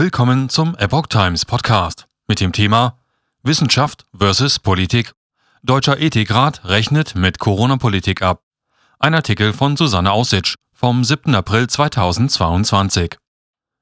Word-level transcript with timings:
Willkommen 0.00 0.48
zum 0.48 0.74
Epoch 0.76 1.08
Times 1.08 1.44
Podcast 1.44 2.06
mit 2.26 2.40
dem 2.40 2.52
Thema 2.52 2.96
Wissenschaft 3.42 4.06
versus 4.16 4.58
Politik. 4.58 5.12
Deutscher 5.62 6.00
Ethikrat 6.00 6.64
rechnet 6.64 7.16
mit 7.16 7.38
Corona-Politik 7.38 8.22
ab. 8.22 8.40
Ein 8.98 9.14
Artikel 9.14 9.52
von 9.52 9.76
Susanne 9.76 10.10
Aussitsch 10.10 10.54
vom 10.72 11.04
7. 11.04 11.34
April 11.34 11.66
2022. 11.66 13.16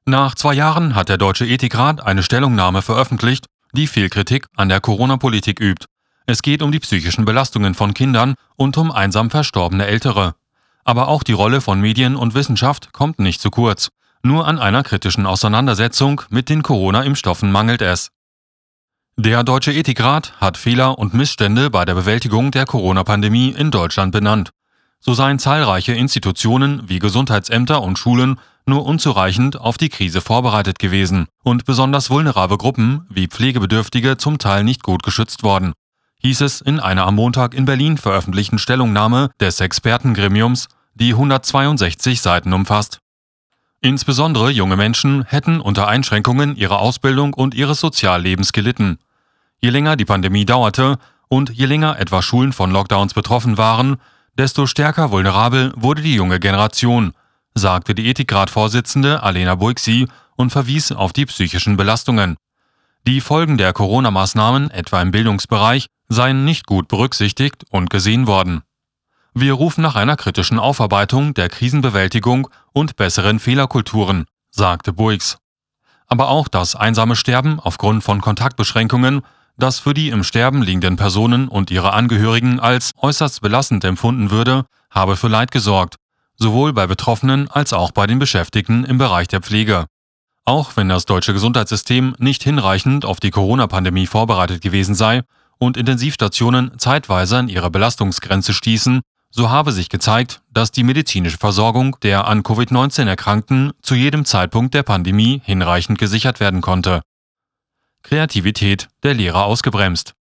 Nach 0.07 0.35
zwei 0.35 0.55
Jahren 0.55 0.97
hat 0.97 1.09
der 1.09 1.19
Deutsche 1.19 1.47
Ethikrat 1.47 2.05
eine 2.05 2.25
Stellungnahme 2.25 2.83
veröffentlicht, 2.83 3.47
die 3.73 3.87
viel 3.87 4.09
Kritik 4.09 4.47
an 4.57 4.69
der 4.69 4.81
Corona-Politik 4.81 5.61
übt. 5.61 5.87
Es 6.27 6.43
geht 6.43 6.63
um 6.63 6.73
die 6.73 6.81
psychischen 6.81 7.27
Belastungen 7.27 7.75
von 7.75 7.95
Kindern 7.95 8.35
und 8.57 8.77
um 8.77 8.91
einsam 8.91 9.31
verstorbene 9.31 9.87
Ältere. 9.87 10.35
Aber 10.83 11.07
auch 11.07 11.23
die 11.23 11.33
Rolle 11.33 11.61
von 11.61 11.81
Medien 11.81 12.17
und 12.17 12.35
Wissenschaft 12.35 12.93
kommt 12.93 13.21
nicht 13.21 13.41
zu 13.41 13.51
kurz. 13.51 13.91
Nur 14.23 14.47
an 14.47 14.59
einer 14.59 14.83
kritischen 14.83 15.27
Auseinandersetzung 15.27 16.23
mit 16.31 16.49
den 16.49 16.63
Corona-Impfstoffen 16.63 17.53
mangelt 17.53 17.83
es. 17.83 18.11
Der 19.17 19.43
Deutsche 19.43 19.73
Ethikrat 19.73 20.33
hat 20.41 20.57
Fehler 20.57 20.99
und 20.99 21.15
Missstände 21.15 21.71
bei 21.71 21.85
der 21.85 21.95
Bewältigung 21.95 22.51
der 22.51 22.67
Corona-Pandemie 22.67 23.51
in 23.51 23.71
Deutschland 23.71 24.13
benannt. 24.13 24.51
So 25.01 25.15
seien 25.15 25.39
zahlreiche 25.39 25.93
Institutionen 25.93 26.89
wie 26.89 26.99
Gesundheitsämter 26.99 27.83
und 27.83 27.99
Schulen 27.99 28.41
nur 28.67 28.85
unzureichend 28.85 29.61
auf 29.61 29.79
die 29.79 29.89
Krise 29.89 30.21
vorbereitet 30.21 30.79
gewesen 30.79 31.27
und 31.43 31.65
besonders 31.65 32.11
vulnerable 32.11 32.59
Gruppen 32.59 33.07
wie 33.09 33.27
Pflegebedürftige 33.27 34.19
zum 34.19 34.39
Teil 34.39 34.63
nicht 34.63 34.83
gut 34.83 35.03
geschützt 35.03 35.43
worden, 35.43 35.73
hieß 36.21 36.43
es 36.43 36.61
in 36.61 36.79
einer 36.79 37.07
am 37.07 37.17
Montag 37.17 37.55
in 37.55 37.65
Berlin 37.65 37.97
veröffentlichten 37.97 38.59
Stellungnahme 38.59 39.31
des 39.41 39.61
Expertengremiums, 39.61 40.69
die 40.95 41.13
162 41.13 42.21
Seiten 42.21 42.53
umfasst. 42.53 42.99
Insbesondere 43.81 44.51
junge 44.51 44.77
Menschen 44.77 45.25
hätten 45.25 45.61
unter 45.61 45.87
Einschränkungen 45.87 46.57
ihrer 46.57 46.81
Ausbildung 46.81 47.33
und 47.33 47.55
ihres 47.55 47.81
Soziallebens 47.81 48.53
gelitten. 48.53 48.99
Je 49.61 49.71
länger 49.71 49.97
die 49.97 50.05
Pandemie 50.05 50.45
dauerte 50.45 50.99
und 51.29 51.51
je 51.51 51.67
länger 51.67 51.99
etwa 51.99 52.21
Schulen 52.23 52.53
von 52.53 52.73
Lockdowns 52.73 53.15
betroffen 53.15 53.57
waren, 53.57 53.99
desto 54.37 54.67
stärker 54.67 55.11
vulnerabel 55.11 55.73
wurde 55.77 56.03
die 56.03 56.15
junge 56.15 56.41
Generation, 56.41 57.13
sagte 57.55 57.95
die 57.95 58.09
Ethikrat-Vorsitzende 58.09 59.23
Alena 59.23 59.55
Boixi 59.55 60.09
und 60.37 60.51
verwies 60.51 60.93
auf 60.93 61.13
die 61.13 61.27
psychischen 61.27 61.77
Belastungen. 61.77 62.37
Die 63.07 63.21
Folgen 63.21 63.59
der 63.59 63.73
Corona-Maßnahmen, 63.73 64.71
etwa 64.71 65.01
im 65.03 65.13
Bildungsbereich, 65.13 65.87
seien 66.09 66.45
nicht 66.45 66.67
gut 66.67 66.89
berücksichtigt 66.89 67.65
und 67.71 67.91
gesehen 67.91 68.27
worden. 68.27 68.63
Wir 69.41 69.53
rufen 69.53 69.83
nach 69.83 69.95
einer 69.95 70.17
kritischen 70.17 70.59
Aufarbeitung 70.59 71.33
der 71.33 71.49
Krisenbewältigung 71.49 72.49
und 72.73 72.97
besseren 72.97 73.39
Fehlerkulturen, 73.39 74.25
sagte 74.51 74.93
Boix. 74.93 75.39
Aber 76.09 76.29
auch 76.29 76.49
das 76.49 76.75
einsame 76.75 77.15
Sterben 77.15 77.61
aufgrund 77.61 78.03
von 78.03 78.21
Kontaktbeschränkungen, 78.21 79.21
das 79.57 79.79
für 79.79 79.95
die 79.95 80.09
im 80.09 80.25
Sterben 80.25 80.61
liegenden 80.61 80.97
Personen 80.97 81.47
und 81.47 81.71
ihre 81.71 81.93
Angehörigen 81.93 82.59
als 82.59 82.91
äußerst 83.01 83.41
belastend 83.41 83.85
empfunden 83.85 84.33
würde, 84.33 84.65
habe 84.91 85.15
für 85.15 85.29
Leid 85.29 85.53
gesorgt, 85.53 85.95
sowohl 86.35 86.73
bei 86.73 86.89
Betroffenen 86.89 87.49
als 87.49 87.73
auch 87.73 87.93
bei 87.93 88.09
den 88.09 88.19
Beschäftigten 88.19 88.85
im 88.85 88.99
Bereich 88.99 89.29
der 89.29 89.41
Pflege. 89.41 89.87
Auch 90.47 90.77
wenn 90.77 90.89
das 90.89 91.07
deutsche 91.07 91.33
Gesundheitssystem 91.33 92.17
nicht 92.19 92.43
hinreichend 92.43 93.05
auf 93.05 93.21
die 93.21 93.31
Corona-Pandemie 93.31 94.09
vorbereitet 94.09 94.63
gewesen 94.63 94.97
sei 94.97 95.23
und 95.59 95.77
Intensivstationen 95.77 96.77
zeitweise 96.81 97.39
an 97.39 97.49
ihre 97.49 97.71
Belastungsgrenze 97.71 98.53
stießen, 98.53 99.03
so 99.31 99.51
habe 99.51 99.73
sich 99.73 99.89
gezeigt, 99.89 100.41
dass 100.53 100.73
die 100.73 100.85
medizinische 100.85 101.39
Versorgung 101.39 101.97
der 102.03 102.27
an 102.27 102.43
Covid-19 102.43 103.07
Erkrankten 103.07 103.73
zu 103.83 103.95
jedem 103.95 104.25
Zeitpunkt 104.25 104.75
der 104.75 104.83
Pandemie 104.83 105.43
hinreichend 105.45 105.99
gesichert 105.99 106.41
werden 106.41 106.61
konnte. 106.61 107.03
Kreativität 108.03 108.89
der 109.03 109.15
Lehrer 109.15 109.45
ausgebremst. 109.45 110.15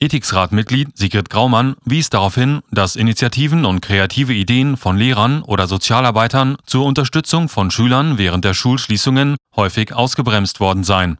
Ethiksratmitglied 0.00 0.96
Sigrid 0.98 1.30
Graumann 1.30 1.76
wies 1.84 2.10
darauf 2.10 2.34
hin, 2.34 2.62
dass 2.70 2.96
Initiativen 2.96 3.64
und 3.64 3.80
kreative 3.80 4.34
Ideen 4.34 4.76
von 4.76 4.98
Lehrern 4.98 5.42
oder 5.42 5.68
Sozialarbeitern 5.68 6.56
zur 6.66 6.84
Unterstützung 6.84 7.48
von 7.48 7.70
Schülern 7.70 8.18
während 8.18 8.44
der 8.44 8.54
Schulschließungen 8.54 9.36
häufig 9.54 9.94
ausgebremst 9.94 10.58
worden 10.60 10.82
seien. 10.82 11.18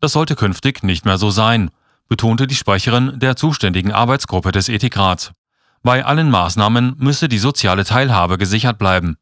Das 0.00 0.12
sollte 0.12 0.36
künftig 0.36 0.84
nicht 0.84 1.04
mehr 1.04 1.18
so 1.18 1.30
sein, 1.30 1.70
betonte 2.08 2.46
die 2.46 2.54
Sprecherin 2.54 3.18
der 3.18 3.36
zuständigen 3.36 3.92
Arbeitsgruppe 3.92 4.52
des 4.52 4.68
Ethikrats. 4.68 5.32
Bei 5.82 6.04
allen 6.04 6.30
Maßnahmen 6.30 6.96
müsse 6.98 7.28
die 7.28 7.38
soziale 7.38 7.84
Teilhabe 7.84 8.38
gesichert 8.38 8.78
bleiben. 8.78 9.16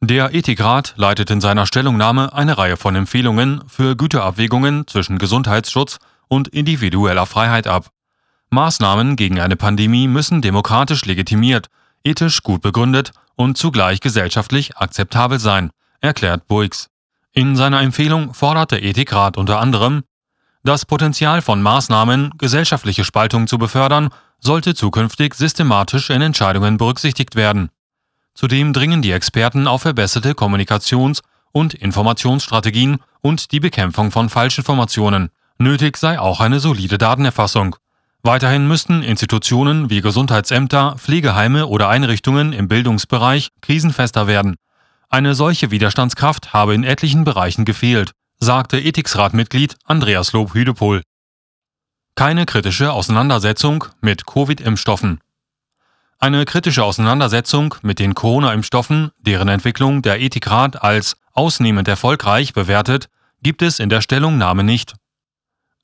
Der 0.00 0.34
Ethikrat 0.34 0.94
leitet 0.96 1.30
in 1.30 1.40
seiner 1.40 1.66
Stellungnahme 1.66 2.32
eine 2.32 2.58
Reihe 2.58 2.76
von 2.76 2.94
Empfehlungen 2.94 3.62
für 3.66 3.96
Güterabwägungen 3.96 4.86
zwischen 4.86 5.18
Gesundheitsschutz 5.18 5.98
und 6.28 6.48
individueller 6.48 7.26
Freiheit 7.26 7.66
ab. 7.66 7.90
Maßnahmen 8.50 9.16
gegen 9.16 9.40
eine 9.40 9.56
Pandemie 9.56 10.06
müssen 10.06 10.42
demokratisch 10.42 11.04
legitimiert, 11.04 11.68
ethisch 12.04 12.42
gut 12.42 12.62
begründet 12.62 13.12
und 13.34 13.56
zugleich 13.56 14.00
gesellschaftlich 14.00 14.76
akzeptabel 14.76 15.38
sein, 15.38 15.70
erklärt 16.00 16.46
Boix. 16.46 16.88
In 17.32 17.56
seiner 17.56 17.80
Empfehlung 17.80 18.34
fordert 18.34 18.70
der 18.70 18.82
Ethikrat 18.82 19.36
unter 19.36 19.60
anderem, 19.60 20.04
das 20.62 20.84
Potenzial 20.84 21.42
von 21.42 21.62
Maßnahmen, 21.62 22.32
gesellschaftliche 22.38 23.04
Spaltung 23.04 23.46
zu 23.46 23.56
befördern 23.56 24.10
sollte 24.40 24.74
zukünftig 24.74 25.34
systematisch 25.34 26.10
in 26.10 26.22
Entscheidungen 26.22 26.76
berücksichtigt 26.76 27.36
werden. 27.36 27.70
Zudem 28.34 28.72
dringen 28.72 29.02
die 29.02 29.12
Experten 29.12 29.66
auf 29.66 29.82
verbesserte 29.82 30.32
Kommunikations- 30.32 31.22
und 31.52 31.72
Informationsstrategien 31.74 32.98
und 33.22 33.50
die 33.52 33.60
Bekämpfung 33.60 34.10
von 34.10 34.28
Falschinformationen. 34.28 35.30
Nötig 35.58 35.96
sei 35.96 36.20
auch 36.20 36.40
eine 36.40 36.60
solide 36.60 36.98
Datenerfassung. 36.98 37.76
Weiterhin 38.22 38.68
müssten 38.68 39.02
Institutionen 39.02 39.88
wie 39.88 40.02
Gesundheitsämter, 40.02 40.96
Pflegeheime 40.98 41.66
oder 41.66 41.88
Einrichtungen 41.88 42.52
im 42.52 42.68
Bildungsbereich 42.68 43.48
krisenfester 43.62 44.26
werden. 44.26 44.56
Eine 45.08 45.34
solche 45.34 45.70
Widerstandskraft 45.70 46.52
habe 46.52 46.74
in 46.74 46.84
etlichen 46.84 47.24
Bereichen 47.24 47.64
gefehlt, 47.64 48.10
sagte 48.38 48.78
Ethiksratmitglied 48.78 49.76
Andreas 49.84 50.32
Lob-Hüdepohl 50.32 51.02
keine 52.16 52.46
kritische 52.46 52.92
Auseinandersetzung 52.92 53.84
mit 54.00 54.26
Covid-Impfstoffen. 54.26 55.20
Eine 56.18 56.46
kritische 56.46 56.82
Auseinandersetzung 56.82 57.74
mit 57.82 57.98
den 57.98 58.14
Corona-Impfstoffen, 58.14 59.10
deren 59.18 59.48
Entwicklung 59.48 60.00
der 60.00 60.18
Ethikrat 60.18 60.82
als 60.82 61.18
ausnehmend 61.34 61.88
erfolgreich 61.88 62.54
bewertet, 62.54 63.10
gibt 63.42 63.60
es 63.60 63.80
in 63.80 63.90
der 63.90 64.00
Stellungnahme 64.00 64.64
nicht. 64.64 64.94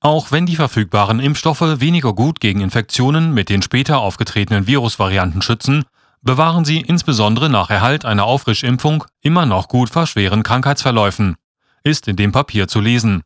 Auch 0.00 0.32
wenn 0.32 0.47
die 0.47 0.56
verfügbaren 0.56 1.21
Impfstoffe 1.21 1.81
weniger 1.81 2.15
gut 2.15 2.41
gegen 2.41 2.62
Infektionen 2.62 3.34
mit 3.34 3.50
den 3.50 3.60
später 3.60 3.98
aufgetretenen 3.98 4.66
Virusvarianten 4.66 5.42
schützen, 5.42 5.84
bewahren 6.22 6.65
sie 6.65 6.81
insbesondere 6.81 7.50
nach 7.50 7.69
Erhalt 7.69 8.06
einer 8.06 8.25
Auffrischimpfung 8.25 9.04
immer 9.21 9.44
noch 9.44 9.69
gut 9.69 9.91
vor 9.91 10.06
schweren 10.06 10.42
Krankheitsverläufen, 10.42 11.37
ist 11.84 12.09
in 12.09 12.16
dem 12.16 12.32
Papier 12.32 12.69
zu 12.69 12.81
lesen. 12.81 13.22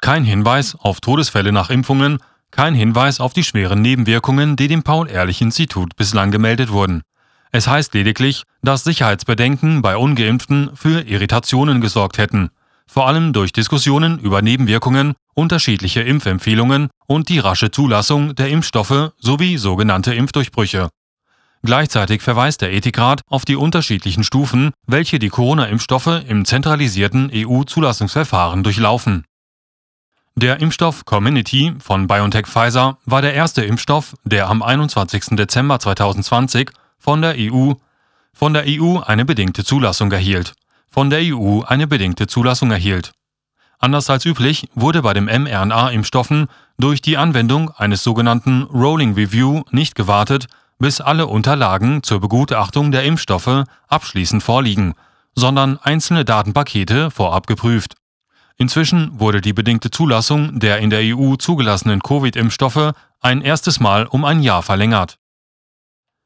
Kein 0.00 0.24
Hinweis 0.24 0.74
auf 0.74 1.00
Todesfälle 1.02 1.52
nach 1.52 1.68
Impfungen 1.68 2.18
kein 2.50 2.74
Hinweis 2.74 3.20
auf 3.20 3.32
die 3.32 3.44
schweren 3.44 3.82
Nebenwirkungen, 3.82 4.56
die 4.56 4.68
dem 4.68 4.82
Paul-Ehrlich-Institut 4.82 5.96
bislang 5.96 6.30
gemeldet 6.30 6.70
wurden. 6.70 7.02
Es 7.52 7.66
heißt 7.68 7.94
lediglich, 7.94 8.42
dass 8.62 8.84
Sicherheitsbedenken 8.84 9.82
bei 9.82 9.96
ungeimpften 9.96 10.70
für 10.74 11.06
Irritationen 11.06 11.80
gesorgt 11.80 12.18
hätten, 12.18 12.50
vor 12.86 13.08
allem 13.08 13.32
durch 13.32 13.52
Diskussionen 13.52 14.18
über 14.18 14.42
Nebenwirkungen, 14.42 15.14
unterschiedliche 15.34 16.02
Impfempfehlungen 16.02 16.88
und 17.06 17.28
die 17.28 17.38
rasche 17.38 17.70
Zulassung 17.70 18.34
der 18.34 18.48
Impfstoffe 18.48 19.12
sowie 19.18 19.58
sogenannte 19.58 20.14
Impfdurchbrüche. 20.14 20.88
Gleichzeitig 21.62 22.22
verweist 22.22 22.60
der 22.60 22.72
Ethikrat 22.72 23.22
auf 23.28 23.44
die 23.44 23.56
unterschiedlichen 23.56 24.22
Stufen, 24.22 24.70
welche 24.86 25.18
die 25.18 25.30
Corona-Impfstoffe 25.30 26.22
im 26.28 26.44
zentralisierten 26.44 27.30
EU-Zulassungsverfahren 27.32 28.62
durchlaufen. 28.62 29.24
Der 30.38 30.60
Impfstoff 30.60 31.06
Community 31.06 31.72
von 31.78 32.06
BioNTech 32.06 32.46
Pfizer 32.46 32.98
war 33.06 33.22
der 33.22 33.32
erste 33.32 33.64
Impfstoff, 33.64 34.14
der 34.24 34.50
am 34.50 34.62
21. 34.62 35.28
Dezember 35.30 35.78
2020 35.78 36.72
von 36.98 37.22
der 37.22 37.36
EU 37.38 37.72
von 38.34 38.52
der 38.52 38.64
EU 38.66 38.98
eine 38.98 39.24
bedingte 39.24 39.64
Zulassung 39.64 40.12
erhielt. 40.12 40.52
Von 40.90 41.08
der 41.08 41.20
EU 41.22 41.62
eine 41.62 41.86
bedingte 41.86 42.26
Zulassung 42.26 42.70
erhielt. 42.70 43.12
Anders 43.78 44.10
als 44.10 44.26
üblich 44.26 44.68
wurde 44.74 45.00
bei 45.00 45.14
den 45.14 45.24
mRNA-Impfstoffen 45.24 46.48
durch 46.78 47.00
die 47.00 47.16
Anwendung 47.16 47.70
eines 47.70 48.04
sogenannten 48.04 48.64
Rolling 48.64 49.14
Review 49.14 49.62
nicht 49.70 49.94
gewartet, 49.94 50.48
bis 50.78 51.00
alle 51.00 51.28
Unterlagen 51.28 52.02
zur 52.02 52.20
Begutachtung 52.20 52.92
der 52.92 53.04
Impfstoffe 53.04 53.64
abschließend 53.88 54.42
vorliegen, 54.42 54.92
sondern 55.34 55.78
einzelne 55.78 56.26
Datenpakete 56.26 57.10
vorab 57.10 57.46
geprüft. 57.46 57.94
Inzwischen 58.58 59.20
wurde 59.20 59.40
die 59.40 59.52
bedingte 59.52 59.90
Zulassung 59.90 60.58
der 60.58 60.78
in 60.78 60.90
der 60.90 61.00
EU 61.02 61.36
zugelassenen 61.36 62.00
Covid-Impfstoffe 62.00 62.92
ein 63.20 63.42
erstes 63.42 63.80
Mal 63.80 64.06
um 64.06 64.24
ein 64.24 64.42
Jahr 64.42 64.62
verlängert. 64.62 65.18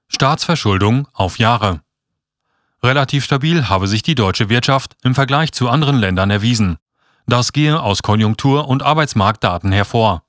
Staatsverschuldung 0.08 1.08
auf 1.12 1.38
Jahre. 1.38 1.80
Relativ 2.82 3.24
stabil 3.24 3.68
habe 3.68 3.88
sich 3.88 4.02
die 4.02 4.14
deutsche 4.14 4.48
Wirtschaft 4.48 4.96
im 5.02 5.14
Vergleich 5.14 5.52
zu 5.52 5.68
anderen 5.68 5.96
Ländern 5.96 6.30
erwiesen. 6.30 6.78
Das 7.26 7.52
gehe 7.52 7.80
aus 7.80 8.02
Konjunktur- 8.02 8.68
und 8.68 8.82
Arbeitsmarktdaten 8.82 9.72
hervor. 9.72 10.24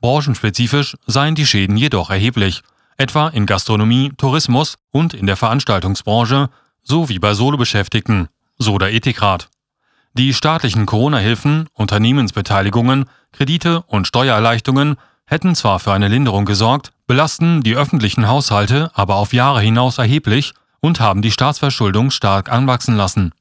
Branchenspezifisch 0.00 0.96
seien 1.06 1.34
die 1.34 1.46
Schäden 1.46 1.76
jedoch 1.76 2.10
erheblich, 2.10 2.62
etwa 2.96 3.28
in 3.28 3.46
Gastronomie, 3.46 4.12
Tourismus 4.16 4.76
und 4.90 5.14
in 5.14 5.26
der 5.26 5.36
Veranstaltungsbranche 5.36 6.50
sowie 6.82 7.18
bei 7.18 7.34
Solobeschäftigten, 7.34 8.28
so 8.58 8.78
der 8.78 8.92
Ethikrat. 8.92 9.48
Die 10.16 10.32
staatlichen 10.32 10.86
Corona-Hilfen, 10.86 11.68
Unternehmensbeteiligungen, 11.74 13.04
Kredite 13.32 13.82
und 13.82 14.06
Steuererleichterungen 14.06 14.96
hätten 15.26 15.54
zwar 15.54 15.78
für 15.78 15.92
eine 15.92 16.08
Linderung 16.08 16.46
gesorgt, 16.46 16.92
belasten 17.06 17.62
die 17.62 17.76
öffentlichen 17.76 18.26
Haushalte 18.26 18.90
aber 18.94 19.16
auf 19.16 19.34
Jahre 19.34 19.60
hinaus 19.60 19.98
erheblich 19.98 20.54
und 20.80 21.00
haben 21.00 21.20
die 21.20 21.30
Staatsverschuldung 21.30 22.10
stark 22.10 22.50
anwachsen 22.50 22.96
lassen. 22.96 23.32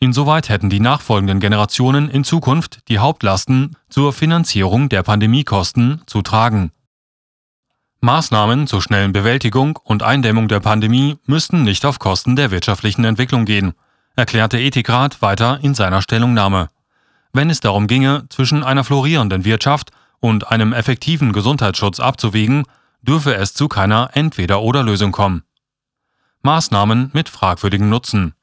Insoweit 0.00 0.48
hätten 0.48 0.68
die 0.68 0.80
nachfolgenden 0.80 1.38
Generationen 1.38 2.10
in 2.10 2.24
Zukunft 2.24 2.88
die 2.88 2.98
Hauptlasten 2.98 3.76
zur 3.88 4.12
Finanzierung 4.12 4.88
der 4.88 5.04
Pandemiekosten 5.04 6.02
zu 6.06 6.22
tragen. 6.22 6.72
Maßnahmen 8.00 8.66
zur 8.66 8.82
schnellen 8.82 9.12
Bewältigung 9.12 9.76
und 9.76 10.02
Eindämmung 10.02 10.48
der 10.48 10.58
Pandemie 10.58 11.18
müssten 11.26 11.62
nicht 11.62 11.86
auf 11.86 12.00
Kosten 12.00 12.34
der 12.34 12.50
wirtschaftlichen 12.50 13.04
Entwicklung 13.04 13.44
gehen, 13.44 13.74
erklärte 14.20 14.60
Ethikrat 14.60 15.22
weiter 15.22 15.60
in 15.62 15.74
seiner 15.74 16.02
Stellungnahme. 16.02 16.68
Wenn 17.32 17.48
es 17.48 17.60
darum 17.60 17.86
ginge, 17.86 18.26
zwischen 18.28 18.62
einer 18.62 18.84
florierenden 18.84 19.46
Wirtschaft 19.46 19.92
und 20.20 20.50
einem 20.50 20.74
effektiven 20.74 21.32
Gesundheitsschutz 21.32 22.00
abzuwägen, 22.00 22.64
dürfe 23.00 23.34
es 23.34 23.54
zu 23.54 23.66
keiner 23.66 24.10
Entweder-oder-Lösung 24.12 25.10
kommen. 25.10 25.42
Maßnahmen 26.42 27.10
mit 27.14 27.30
fragwürdigem 27.30 27.88
Nutzen. 27.88 28.34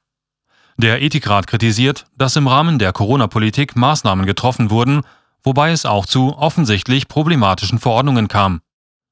Der 0.77 0.99
Ethikrat 0.99 1.45
kritisiert, 1.45 2.05
dass 2.17 2.35
im 2.35 2.47
Rahmen 2.47 2.79
der 2.79 2.91
Corona-Politik 2.91 3.75
Maßnahmen 3.75 4.25
getroffen 4.25 4.71
wurden, 4.71 5.01
wobei 5.43 5.69
es 5.69 5.85
auch 5.85 6.07
zu 6.07 6.35
offensichtlich 6.35 7.07
problematischen 7.07 7.77
Verordnungen 7.77 8.27
kam. 8.27 8.61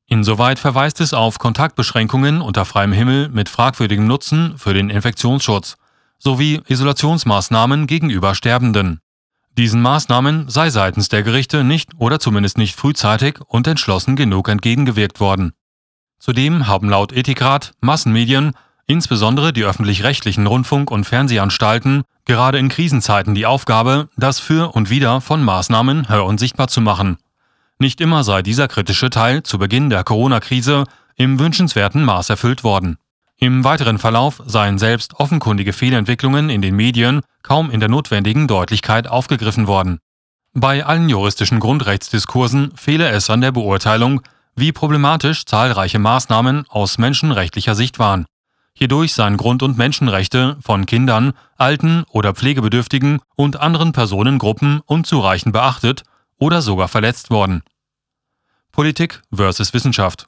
Insoweit 0.07 0.57
verweist 0.57 0.99
es 0.99 1.13
auf 1.13 1.37
Kontaktbeschränkungen 1.37 2.41
unter 2.41 2.65
freiem 2.65 2.91
Himmel 2.91 3.29
mit 3.29 3.49
fragwürdigem 3.49 4.07
Nutzen 4.07 4.57
für 4.57 4.73
den 4.73 4.89
Infektionsschutz 4.89 5.77
sowie 6.17 6.61
Isolationsmaßnahmen 6.67 7.87
gegenüber 7.87 8.35
Sterbenden. 8.35 8.99
Diesen 9.57 9.81
Maßnahmen 9.81 10.49
sei 10.49 10.69
seitens 10.69 11.09
der 11.09 11.23
Gerichte 11.23 11.63
nicht 11.63 11.91
oder 11.97 12.19
zumindest 12.19 12.57
nicht 12.57 12.75
frühzeitig 12.75 13.39
und 13.47 13.67
entschlossen 13.67 14.15
genug 14.15 14.49
entgegengewirkt 14.49 15.19
worden. 15.19 15.53
Zudem 16.19 16.67
haben 16.67 16.89
laut 16.89 17.13
Ethikrat 17.13 17.73
Massenmedien 17.81 18.53
insbesondere 18.87 19.53
die 19.53 19.63
öffentlich-rechtlichen 19.63 20.45
Rundfunk- 20.47 20.91
und 20.91 21.05
Fernsehanstalten, 21.05 22.03
gerade 22.25 22.57
in 22.57 22.69
Krisenzeiten 22.69 23.35
die 23.35 23.45
Aufgabe, 23.45 24.09
das 24.17 24.39
Für 24.39 24.75
und 24.75 24.89
Wider 24.89 25.21
von 25.21 25.43
Maßnahmen 25.43 26.09
hör- 26.09 26.25
und 26.25 26.39
sichtbar 26.39 26.67
zu 26.67 26.81
machen. 26.81 27.17
Nicht 27.79 27.99
immer 27.99 28.23
sei 28.23 28.41
dieser 28.41 28.67
kritische 28.67 29.09
Teil 29.09 29.43
zu 29.43 29.57
Beginn 29.57 29.89
der 29.89 30.03
Corona-Krise 30.03 30.85
im 31.15 31.39
wünschenswerten 31.39 32.03
Maß 32.03 32.29
erfüllt 32.29 32.63
worden. 32.63 32.97
Im 33.37 33.63
weiteren 33.63 33.97
Verlauf 33.97 34.41
seien 34.45 34.77
selbst 34.77 35.15
offenkundige 35.15 35.73
Fehlentwicklungen 35.73 36.49
in 36.49 36.61
den 36.61 36.75
Medien 36.75 37.21
kaum 37.43 37.69
in 37.69 37.79
der 37.79 37.89
notwendigen 37.89 38.47
Deutlichkeit 38.47 39.07
aufgegriffen 39.07 39.67
worden. 39.67 39.99
Bei 40.53 40.85
allen 40.85 41.09
juristischen 41.09 41.59
Grundrechtsdiskursen 41.59 42.71
fehle 42.75 43.09
es 43.09 43.29
an 43.29 43.41
der 43.41 43.51
Beurteilung, 43.51 44.21
wie 44.55 44.71
problematisch 44.71 45.45
zahlreiche 45.45 45.99
Maßnahmen 45.99 46.65
aus 46.69 46.97
menschenrechtlicher 46.97 47.75
Sicht 47.75 47.99
waren. 47.99 48.25
Hierdurch 48.73 49.13
seien 49.13 49.37
Grund- 49.37 49.63
und 49.63 49.77
Menschenrechte 49.77 50.57
von 50.61 50.85
Kindern, 50.85 51.33
Alten 51.57 52.03
oder 52.09 52.33
Pflegebedürftigen 52.33 53.19
und 53.35 53.57
anderen 53.57 53.91
Personengruppen 53.91 54.81
unzureichend 54.85 55.51
beachtet 55.51 56.03
oder 56.37 56.61
sogar 56.61 56.87
verletzt 56.87 57.29
worden. 57.29 57.63
Politik 58.71 59.21
versus 59.33 59.73
Wissenschaft. 59.73 60.27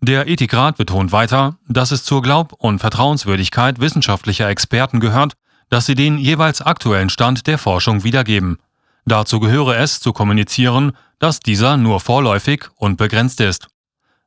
Der 0.00 0.28
Ethikrat 0.28 0.76
betont 0.76 1.12
weiter, 1.12 1.56
dass 1.68 1.90
es 1.90 2.04
zur 2.04 2.22
Glaub- 2.22 2.52
und 2.52 2.78
Vertrauenswürdigkeit 2.78 3.80
wissenschaftlicher 3.80 4.48
Experten 4.48 5.00
gehört, 5.00 5.34
dass 5.70 5.86
sie 5.86 5.94
den 5.94 6.18
jeweils 6.18 6.60
aktuellen 6.60 7.08
Stand 7.08 7.46
der 7.46 7.58
Forschung 7.58 8.04
wiedergeben. 8.04 8.58
Dazu 9.06 9.40
gehöre 9.40 9.76
es 9.78 10.00
zu 10.00 10.12
kommunizieren, 10.12 10.92
dass 11.18 11.40
dieser 11.40 11.76
nur 11.76 12.00
vorläufig 12.00 12.66
und 12.76 12.96
begrenzt 12.96 13.40
ist. 13.40 13.68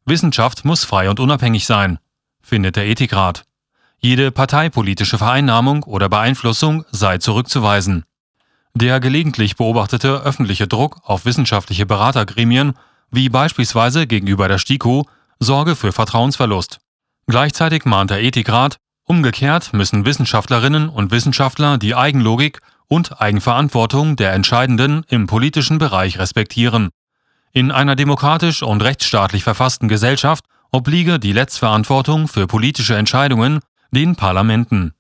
Wissenschaft 0.06 0.66
muss 0.66 0.84
frei 0.84 1.10
und 1.10 1.20
unabhängig 1.20 1.66
sein 1.66 2.00
findet 2.48 2.78
der 2.78 2.88
Ethikrat. 2.88 3.44
Jede 4.00 4.32
parteipolitische 4.32 5.18
Vereinnahmung 5.18 5.84
oder 5.84 6.08
Beeinflussung 6.08 6.86
sei 6.92 7.18
zurückzuweisen. 7.18 8.06
Der 8.74 9.00
gelegentlich 9.00 9.58
beobachtete 9.58 10.22
öffentliche 10.22 10.68
Druck 10.68 11.02
auf 11.04 11.26
wissenschaftliche 11.26 11.86
Beratergremien, 11.86 12.74
wie 13.12 13.30
beispielsweise 13.30 14.08
gegenüber 14.08 14.48
der 14.48 14.60
STIKO, 14.60 15.08
sorge 15.40 15.76
für 15.76 15.92
Vertrauensverlust. 15.92 16.80
Gleichzeitig 17.28 17.86
mahnt 17.86 18.12
der 18.12 18.24
Ethikrat, 18.24 18.78
umgekehrt 19.04 19.74
müssen 19.74 20.06
Wissenschaftlerinnen 20.06 20.90
und 20.90 21.12
Wissenschaftler 21.12 21.78
die 21.78 21.96
Eigenlogik 21.96 22.60
und 22.88 23.22
Eigenverantwortung 23.22 24.16
der 24.16 24.34
Entscheidenden 24.34 25.04
im 25.10 25.28
politischen 25.28 25.78
Bereich 25.78 26.20
respektieren. 26.20 26.90
In 27.52 27.72
einer 27.72 27.96
demokratisch 27.96 28.64
und 28.64 28.82
rechtsstaatlich 28.82 29.44
verfassten 29.44 29.88
Gesellschaft 29.88 30.46
obliege 30.72 31.20
die 31.20 31.34
Letztverantwortung 31.34 32.28
für 32.28 32.48
politische 32.48 32.96
Entscheidungen 32.96 33.60
den 33.92 34.16
Parlamenten 34.16 34.94